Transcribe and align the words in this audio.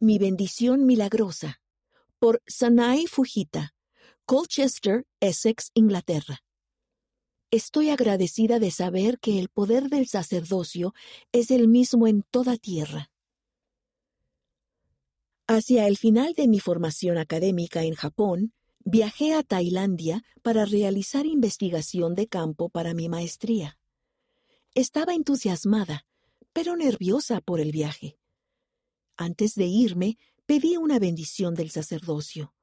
Mi 0.00 0.18
bendición 0.18 0.84
milagrosa 0.84 1.60
por 2.18 2.42
Sanai 2.46 3.06
Fujita, 3.06 3.74
Colchester, 4.26 5.06
Essex, 5.20 5.70
Inglaterra. 5.72 6.42
Estoy 7.50 7.88
agradecida 7.88 8.58
de 8.58 8.70
saber 8.70 9.18
que 9.18 9.38
el 9.38 9.48
poder 9.48 9.84
del 9.88 10.06
sacerdocio 10.06 10.92
es 11.32 11.50
el 11.50 11.68
mismo 11.68 12.06
en 12.06 12.22
toda 12.30 12.56
tierra. 12.56 13.10
Hacia 15.46 15.86
el 15.86 15.96
final 15.96 16.34
de 16.34 16.48
mi 16.48 16.60
formación 16.60 17.16
académica 17.16 17.84
en 17.84 17.94
Japón, 17.94 18.52
viajé 18.80 19.32
a 19.32 19.42
Tailandia 19.42 20.24
para 20.42 20.66
realizar 20.66 21.24
investigación 21.24 22.14
de 22.14 22.26
campo 22.26 22.68
para 22.68 22.92
mi 22.92 23.08
maestría. 23.08 23.78
Estaba 24.74 25.14
entusiasmada, 25.14 26.04
pero 26.52 26.76
nerviosa 26.76 27.40
por 27.40 27.60
el 27.60 27.72
viaje. 27.72 28.18
Antes 29.16 29.54
de 29.54 29.66
irme, 29.66 30.18
pedí 30.46 30.76
una 30.76 30.98
bendición 30.98 31.54
del 31.54 31.70
sacerdocio. 31.70 32.54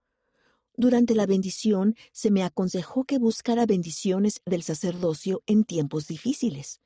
Durante 0.76 1.14
la 1.14 1.26
bendición 1.26 1.96
se 2.12 2.32
me 2.32 2.44
aconsejó 2.44 3.04
que 3.04 3.20
buscara 3.20 3.66
bendiciones 3.66 4.42
del 4.46 4.64
sacerdocio 4.64 5.44
en 5.46 5.64
tiempos 5.64 6.08
difíciles. 6.08 6.82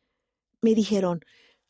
Me 0.62 0.74
dijeron, 0.74 1.22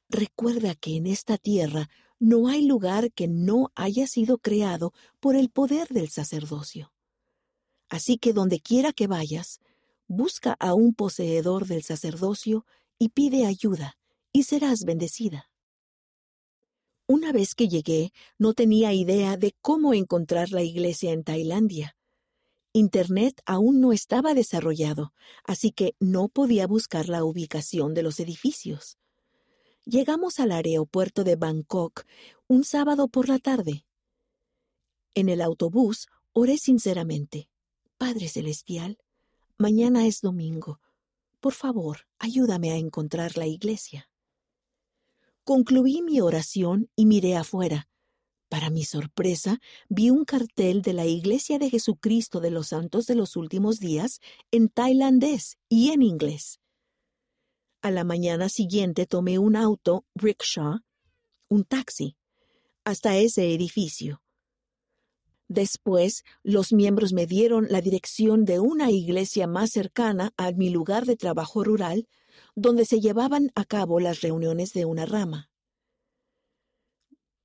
recuerda 0.09 0.73
que 0.75 0.95
en 0.95 1.07
esta 1.07 1.37
tierra 1.37 1.89
no 2.19 2.47
hay 2.47 2.65
lugar 2.65 3.11
que 3.11 3.27
no 3.27 3.71
haya 3.75 4.07
sido 4.07 4.39
creado 4.39 4.93
por 5.19 5.35
el 5.35 5.49
poder 5.49 5.87
del 5.89 6.09
sacerdocio. 6.09 6.91
Así 7.89 8.17
que 8.17 8.33
donde 8.33 8.59
quiera 8.59 8.93
que 8.93 9.07
vayas, 9.07 9.59
busca 10.07 10.53
a 10.59 10.73
un 10.73 10.93
poseedor 10.93 11.67
del 11.67 11.83
sacerdocio 11.83 12.65
y 12.97 13.09
pide 13.09 13.45
ayuda, 13.45 13.97
y 14.31 14.43
serás 14.43 14.83
bendecida. 14.83 15.49
Una 17.09 17.31
vez 17.31 17.55
que 17.55 17.69
llegué, 17.69 18.11
no 18.37 18.53
tenía 18.53 18.93
idea 18.93 19.37
de 19.37 19.55
cómo 19.61 19.93
encontrar 19.93 20.51
la 20.51 20.61
iglesia 20.61 21.13
en 21.13 21.23
Tailandia. 21.23 21.95
Internet 22.73 23.41
aún 23.45 23.79
no 23.79 23.93
estaba 23.93 24.33
desarrollado, 24.33 25.13
así 25.45 25.71
que 25.71 25.95
no 26.01 26.27
podía 26.27 26.67
buscar 26.67 27.07
la 27.07 27.23
ubicación 27.23 27.93
de 27.93 28.03
los 28.03 28.19
edificios. 28.19 28.97
Llegamos 29.85 30.41
al 30.41 30.51
aeropuerto 30.51 31.23
de 31.23 31.37
Bangkok 31.37 32.03
un 32.47 32.65
sábado 32.65 33.07
por 33.07 33.29
la 33.29 33.39
tarde. 33.39 33.85
En 35.13 35.29
el 35.29 35.41
autobús 35.41 36.07
oré 36.33 36.57
sinceramente. 36.57 37.49
Padre 37.97 38.27
Celestial, 38.27 38.97
mañana 39.57 40.05
es 40.05 40.19
domingo. 40.19 40.81
Por 41.39 41.53
favor, 41.53 41.99
ayúdame 42.19 42.71
a 42.71 42.75
encontrar 42.75 43.37
la 43.37 43.47
iglesia. 43.47 44.09
Concluí 45.47 46.01
mi 46.01 46.19
oración 46.19 46.89
y 46.97 47.05
miré 47.05 47.37
afuera. 47.37 47.87
Para 48.49 48.69
mi 48.69 48.83
sorpresa, 48.83 49.61
vi 49.87 50.09
un 50.09 50.25
cartel 50.25 50.81
de 50.81 50.91
la 50.91 51.05
Iglesia 51.05 51.57
de 51.57 51.69
Jesucristo 51.69 52.41
de 52.41 52.51
los 52.51 52.67
Santos 52.67 53.05
de 53.05 53.15
los 53.15 53.37
Últimos 53.37 53.79
Días 53.79 54.19
en 54.51 54.67
tailandés 54.67 55.57
y 55.69 55.91
en 55.91 56.01
inglés. 56.01 56.59
A 57.81 57.91
la 57.91 58.03
mañana 58.03 58.49
siguiente 58.49 59.05
tomé 59.05 59.39
un 59.39 59.55
auto, 59.55 60.05
rickshaw, 60.15 60.81
un 61.47 61.63
taxi, 61.63 62.17
hasta 62.83 63.15
ese 63.15 63.53
edificio. 63.53 64.21
Después, 65.47 66.25
los 66.43 66.73
miembros 66.73 67.13
me 67.13 67.25
dieron 67.25 67.67
la 67.69 67.81
dirección 67.81 68.43
de 68.43 68.59
una 68.59 68.91
iglesia 68.91 69.47
más 69.47 69.71
cercana 69.71 70.33
a 70.35 70.51
mi 70.51 70.69
lugar 70.69 71.05
de 71.05 71.15
trabajo 71.15 71.63
rural, 71.63 72.07
donde 72.55 72.85
se 72.85 72.99
llevaban 72.99 73.51
a 73.55 73.63
cabo 73.63 73.99
las 73.99 74.21
reuniones 74.21 74.73
de 74.73 74.85
una 74.85 75.05
rama. 75.05 75.49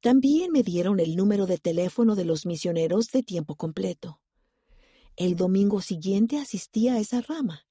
También 0.01 0.51
me 0.51 0.65
dieron 0.65 0.99
el 0.99 1.15
número 1.15 1.47
de 1.47 1.59
teléfono 1.59 2.17
de 2.17 2.25
los 2.25 2.45
misioneros 2.45 3.13
de 3.13 3.23
tiempo 3.23 3.55
completo. 3.55 4.21
El 5.15 5.37
domingo 5.37 5.81
siguiente 5.81 6.39
asistí 6.39 6.89
a 6.89 6.99
esa 6.99 7.21
rama. 7.21 7.67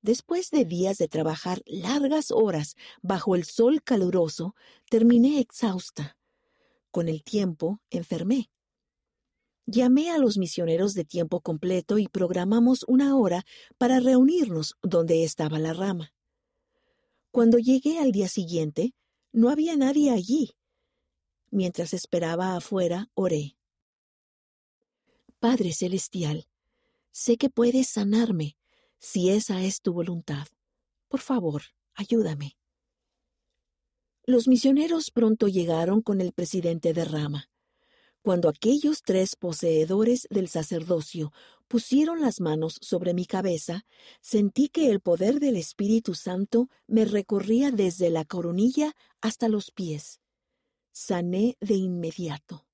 Después 0.00 0.50
de 0.50 0.64
días 0.64 0.96
de 0.96 1.08
trabajar 1.08 1.62
largas 1.66 2.30
horas 2.30 2.76
bajo 3.02 3.36
el 3.36 3.44
sol 3.44 3.82
caluroso, 3.82 4.56
terminé 4.88 5.40
exhausta. 5.40 6.16
Con 6.90 7.08
el 7.08 7.22
tiempo, 7.22 7.80
enfermé. 7.90 8.50
Llamé 9.66 10.10
a 10.10 10.18
los 10.18 10.38
misioneros 10.38 10.94
de 10.94 11.04
tiempo 11.04 11.40
completo 11.40 11.98
y 11.98 12.08
programamos 12.08 12.84
una 12.88 13.16
hora 13.16 13.44
para 13.78 14.00
reunirnos 14.00 14.74
donde 14.82 15.24
estaba 15.24 15.58
la 15.58 15.72
rama. 15.72 16.12
Cuando 17.30 17.58
llegué 17.58 17.98
al 17.98 18.12
día 18.12 18.28
siguiente, 18.28 18.94
no 19.32 19.48
había 19.48 19.76
nadie 19.76 20.10
allí. 20.10 20.50
Mientras 21.50 21.94
esperaba 21.94 22.56
afuera, 22.56 23.08
oré. 23.14 23.56
Padre 25.38 25.72
Celestial, 25.72 26.46
sé 27.10 27.36
que 27.36 27.50
puedes 27.50 27.88
sanarme 27.88 28.56
si 28.98 29.30
esa 29.30 29.62
es 29.62 29.80
tu 29.80 29.92
voluntad. 29.92 30.46
Por 31.08 31.20
favor, 31.20 31.62
ayúdame. 31.94 32.56
Los 34.24 34.46
misioneros 34.46 35.10
pronto 35.10 35.48
llegaron 35.48 36.00
con 36.00 36.20
el 36.20 36.32
presidente 36.32 36.92
de 36.92 37.04
Rama. 37.04 37.51
Cuando 38.22 38.48
aquellos 38.48 39.02
tres 39.02 39.34
poseedores 39.34 40.28
del 40.30 40.48
sacerdocio 40.48 41.32
pusieron 41.66 42.20
las 42.20 42.40
manos 42.40 42.78
sobre 42.80 43.14
mi 43.14 43.26
cabeza, 43.26 43.84
sentí 44.20 44.68
que 44.68 44.90
el 44.90 45.00
poder 45.00 45.40
del 45.40 45.56
Espíritu 45.56 46.14
Santo 46.14 46.68
me 46.86 47.04
recorría 47.04 47.72
desde 47.72 48.10
la 48.10 48.24
coronilla 48.24 48.94
hasta 49.20 49.48
los 49.48 49.72
pies. 49.72 50.20
Sané 50.92 51.56
de 51.60 51.74
inmediato. 51.74 52.64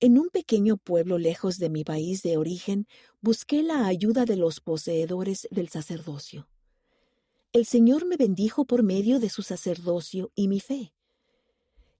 En 0.00 0.18
un 0.18 0.30
pequeño 0.30 0.78
pueblo 0.78 1.18
lejos 1.18 1.58
de 1.58 1.68
mi 1.68 1.84
país 1.84 2.22
de 2.22 2.38
origen, 2.38 2.86
busqué 3.20 3.62
la 3.62 3.86
ayuda 3.86 4.24
de 4.24 4.36
los 4.36 4.60
poseedores 4.60 5.46
del 5.50 5.68
sacerdocio. 5.68 6.48
El 7.52 7.66
Señor 7.66 8.06
me 8.06 8.16
bendijo 8.16 8.64
por 8.64 8.82
medio 8.82 9.20
de 9.20 9.28
su 9.28 9.42
sacerdocio 9.42 10.32
y 10.34 10.48
mi 10.48 10.60
fe. 10.60 10.94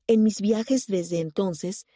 En 0.06 0.22
mis 0.22 0.40
viajes 0.40 0.86
desde 0.86 1.20
entonces, 1.20 1.86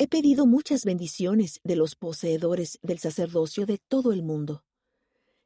He 0.00 0.06
pedido 0.06 0.46
muchas 0.46 0.84
bendiciones 0.84 1.58
de 1.64 1.74
los 1.74 1.96
poseedores 1.96 2.78
del 2.82 3.00
sacerdocio 3.00 3.66
de 3.66 3.78
todo 3.78 4.12
el 4.12 4.22
mundo. 4.22 4.62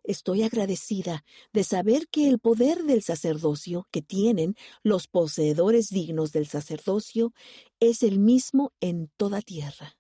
Estoy 0.05 0.43
agradecida 0.43 1.25
de 1.55 1.65
saber 1.65 2.07
que 2.09 2.29
el 2.29 2.39
poder 2.39 2.83
del 2.83 3.03
sacerdocio 3.03 3.89
que 3.91 4.03
tienen 4.03 4.55
los 4.83 5.09
poseedores 5.09 5.89
dignos 5.89 6.33
del 6.33 6.47
sacerdocio 6.49 7.33
es 7.81 8.03
el 8.03 8.19
mismo 8.19 8.75
en 8.81 9.11
toda 9.17 9.41
tierra. 9.41 9.97